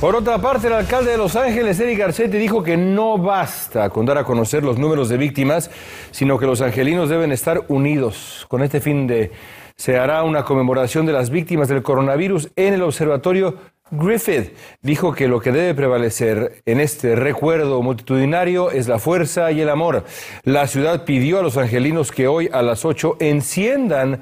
Por 0.00 0.16
otra 0.16 0.38
parte, 0.38 0.68
el 0.68 0.72
alcalde 0.72 1.10
de 1.10 1.18
Los 1.18 1.36
Ángeles, 1.36 1.78
Eric 1.78 1.98
Garcetti, 1.98 2.38
dijo 2.38 2.62
que 2.62 2.78
no 2.78 3.18
basta 3.18 3.90
con 3.90 4.06
dar 4.06 4.16
a 4.16 4.24
conocer 4.24 4.62
los 4.62 4.78
números 4.78 5.10
de 5.10 5.18
víctimas, 5.18 5.70
sino 6.10 6.38
que 6.38 6.46
los 6.46 6.62
angelinos 6.62 7.10
deben 7.10 7.32
estar 7.32 7.64
unidos. 7.68 8.46
Con 8.48 8.62
este 8.62 8.80
fin 8.80 9.06
de 9.06 9.30
se 9.78 9.96
hará 9.96 10.24
una 10.24 10.44
conmemoración 10.44 11.06
de 11.06 11.12
las 11.12 11.30
víctimas 11.30 11.68
del 11.68 11.84
coronavirus 11.84 12.50
en 12.56 12.74
el 12.74 12.82
observatorio 12.82 13.58
Griffith 13.90 14.54
dijo 14.82 15.12
que 15.12 15.28
lo 15.28 15.40
que 15.40 15.52
debe 15.52 15.74
prevalecer 15.74 16.62
en 16.66 16.80
este 16.80 17.16
recuerdo 17.16 17.82
multitudinario 17.82 18.70
es 18.70 18.88
la 18.88 18.98
fuerza 18.98 19.50
y 19.52 19.60
el 19.60 19.68
amor. 19.68 20.04
La 20.44 20.66
ciudad 20.66 21.04
pidió 21.04 21.38
a 21.38 21.42
los 21.42 21.56
angelinos 21.56 22.12
que 22.12 22.28
hoy 22.28 22.48
a 22.52 22.62
las 22.62 22.84
8 22.84 23.16
enciendan 23.20 24.20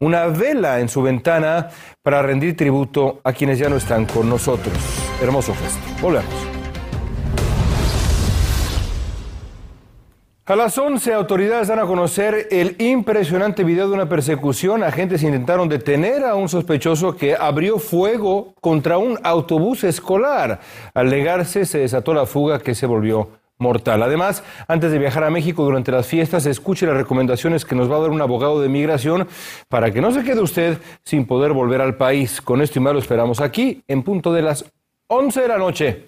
una 0.00 0.26
vela 0.26 0.80
en 0.80 0.88
su 0.88 1.02
ventana 1.02 1.70
para 2.02 2.22
rendir 2.22 2.56
tributo 2.56 3.20
a 3.24 3.32
quienes 3.32 3.58
ya 3.58 3.68
no 3.68 3.76
están 3.76 4.06
con 4.06 4.28
nosotros. 4.28 4.76
Hermoso 5.20 5.54
gesto. 5.54 5.80
Volvemos. 6.00 6.57
A 10.48 10.56
las 10.56 10.78
11, 10.78 11.12
autoridades 11.12 11.68
dan 11.68 11.78
a 11.78 11.84
conocer 11.84 12.48
el 12.50 12.74
impresionante 12.78 13.64
video 13.64 13.86
de 13.86 13.92
una 13.92 14.08
persecución. 14.08 14.82
Agentes 14.82 15.22
intentaron 15.22 15.68
detener 15.68 16.24
a 16.24 16.36
un 16.36 16.48
sospechoso 16.48 17.14
que 17.14 17.36
abrió 17.38 17.78
fuego 17.78 18.54
contra 18.62 18.96
un 18.96 19.18
autobús 19.24 19.84
escolar. 19.84 20.60
Al 20.94 21.10
negarse, 21.10 21.66
se 21.66 21.80
desató 21.80 22.14
la 22.14 22.24
fuga 22.24 22.60
que 22.60 22.74
se 22.74 22.86
volvió 22.86 23.28
mortal. 23.58 24.02
Además, 24.02 24.42
antes 24.68 24.90
de 24.90 24.98
viajar 24.98 25.22
a 25.24 25.28
México 25.28 25.64
durante 25.64 25.92
las 25.92 26.06
fiestas, 26.06 26.46
escuche 26.46 26.86
las 26.86 26.96
recomendaciones 26.96 27.66
que 27.66 27.74
nos 27.74 27.92
va 27.92 27.96
a 27.96 28.00
dar 28.00 28.10
un 28.10 28.22
abogado 28.22 28.58
de 28.62 28.70
migración 28.70 29.28
para 29.68 29.90
que 29.90 30.00
no 30.00 30.12
se 30.12 30.24
quede 30.24 30.40
usted 30.40 30.78
sin 31.04 31.26
poder 31.26 31.52
volver 31.52 31.82
al 31.82 31.96
país. 31.98 32.40
Con 32.40 32.62
esto 32.62 32.78
y 32.78 32.82
más 32.82 32.94
lo 32.94 33.00
esperamos 33.00 33.42
aquí 33.42 33.82
en 33.86 34.02
punto 34.02 34.32
de 34.32 34.40
las 34.40 34.64
11 35.08 35.42
de 35.42 35.48
la 35.48 35.58
noche. 35.58 36.06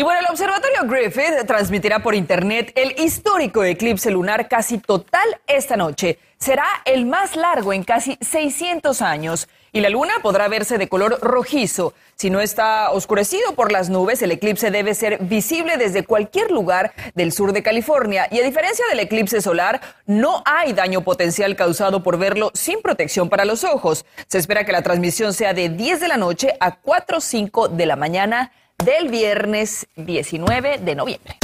Y 0.00 0.02
bueno, 0.02 0.20
el 0.20 0.30
Observatorio 0.30 0.80
Griffith 0.84 1.46
transmitirá 1.46 1.98
por 1.98 2.14
Internet 2.14 2.72
el 2.74 2.98
histórico 3.04 3.62
eclipse 3.64 4.10
lunar 4.10 4.48
casi 4.48 4.78
total 4.78 5.28
esta 5.46 5.76
noche. 5.76 6.18
Será 6.38 6.64
el 6.86 7.04
más 7.04 7.36
largo 7.36 7.74
en 7.74 7.84
casi 7.84 8.16
600 8.22 9.02
años 9.02 9.46
y 9.72 9.80
la 9.80 9.90
luna 9.90 10.14
podrá 10.22 10.48
verse 10.48 10.78
de 10.78 10.88
color 10.88 11.18
rojizo. 11.20 11.92
Si 12.16 12.30
no 12.30 12.40
está 12.40 12.92
oscurecido 12.92 13.54
por 13.54 13.72
las 13.72 13.90
nubes, 13.90 14.22
el 14.22 14.32
eclipse 14.32 14.70
debe 14.70 14.94
ser 14.94 15.18
visible 15.18 15.76
desde 15.76 16.06
cualquier 16.06 16.50
lugar 16.50 16.94
del 17.14 17.30
sur 17.30 17.52
de 17.52 17.62
California. 17.62 18.26
Y 18.30 18.40
a 18.40 18.42
diferencia 18.42 18.86
del 18.88 19.00
eclipse 19.00 19.42
solar, 19.42 19.82
no 20.06 20.42
hay 20.46 20.72
daño 20.72 21.02
potencial 21.02 21.56
causado 21.56 22.02
por 22.02 22.16
verlo 22.16 22.52
sin 22.54 22.80
protección 22.80 23.28
para 23.28 23.44
los 23.44 23.64
ojos. 23.64 24.06
Se 24.28 24.38
espera 24.38 24.64
que 24.64 24.72
la 24.72 24.80
transmisión 24.80 25.34
sea 25.34 25.52
de 25.52 25.68
10 25.68 26.00
de 26.00 26.08
la 26.08 26.16
noche 26.16 26.54
a 26.58 26.76
4 26.76 27.18
o 27.18 27.20
5 27.20 27.68
de 27.68 27.84
la 27.84 27.96
mañana 27.96 28.50
del 28.84 29.08
viernes 29.08 29.86
19 29.96 30.78
de 30.78 30.94
noviembre. 30.94 31.36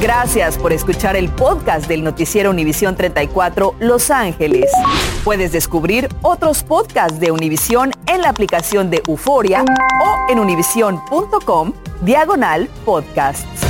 Gracias 0.00 0.56
por 0.56 0.72
escuchar 0.72 1.14
el 1.14 1.28
podcast 1.28 1.86
del 1.86 2.02
noticiero 2.02 2.48
Univisión 2.48 2.96
34 2.96 3.74
Los 3.80 4.10
Ángeles. 4.10 4.70
Puedes 5.24 5.52
descubrir 5.52 6.08
otros 6.22 6.62
podcasts 6.62 7.20
de 7.20 7.30
Univisión 7.30 7.92
en 8.06 8.22
la 8.22 8.30
aplicación 8.30 8.88
de 8.88 9.02
Euforia 9.06 9.62
o 9.62 10.30
en 10.32 10.38
univision.com 10.38 11.74
diagonal 12.00 12.68
podcasts. 12.86 13.69